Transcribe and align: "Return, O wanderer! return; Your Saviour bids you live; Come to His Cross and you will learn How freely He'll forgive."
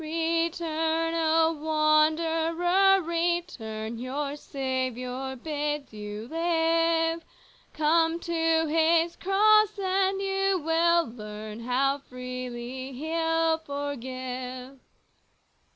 "Return, 0.01 1.13
O 1.15 1.53
wanderer! 1.61 3.03
return; 3.03 3.99
Your 3.99 4.35
Saviour 4.35 5.35
bids 5.35 5.93
you 5.93 6.27
live; 6.27 7.23
Come 7.73 8.19
to 8.21 8.65
His 8.65 9.15
Cross 9.15 9.77
and 9.77 10.19
you 10.19 10.57
will 10.65 11.05
learn 11.05 11.59
How 11.59 11.99
freely 11.99 12.93
He'll 12.93 13.59
forgive." 13.59 14.79